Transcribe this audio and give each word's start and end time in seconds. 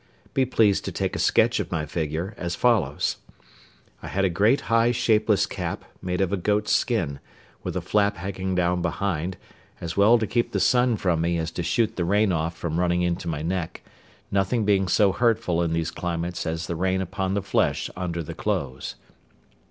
Be 0.33 0.45
pleased 0.47 0.83
to 0.85 0.91
take 0.91 1.15
a 1.15 1.19
sketch 1.19 1.59
of 1.59 1.71
my 1.71 1.85
figure, 1.85 2.33
as 2.35 2.55
follows. 2.55 3.17
I 4.01 4.07
had 4.07 4.25
a 4.25 4.31
great 4.31 4.61
high 4.61 4.89
shapeless 4.91 5.45
cap, 5.45 5.85
made 6.01 6.21
of 6.21 6.33
a 6.33 6.37
goat's 6.37 6.73
skin, 6.73 7.19
with 7.61 7.75
a 7.77 7.81
flap 7.81 8.17
hanging 8.17 8.55
down 8.55 8.81
behind, 8.81 9.37
as 9.79 9.95
well 9.95 10.17
to 10.17 10.25
keep 10.25 10.53
the 10.53 10.59
sun 10.59 10.97
from 10.97 11.21
me 11.21 11.37
as 11.37 11.51
to 11.51 11.61
shoot 11.61 11.97
the 11.97 12.03
rain 12.05 12.31
off 12.31 12.57
from 12.57 12.79
running 12.79 13.03
into 13.03 13.27
my 13.27 13.43
neck, 13.43 13.83
nothing 14.31 14.65
being 14.65 14.87
so 14.87 15.11
hurtful 15.11 15.61
in 15.61 15.71
these 15.71 15.91
climates 15.91 16.47
as 16.47 16.65
the 16.65 16.75
rain 16.75 16.99
upon 16.99 17.35
the 17.35 17.43
flesh 17.43 17.87
under 17.95 18.23
the 18.23 18.33
clothes. 18.33 18.95